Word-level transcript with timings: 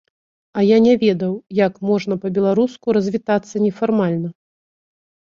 І 0.59 0.61
я 0.67 0.77
не 0.85 0.93
ведаў, 1.01 1.33
як 1.57 1.73
можна 1.89 2.13
па-беларуску 2.23 2.95
развітацца 2.97 3.55
нефармальна. 3.65 4.29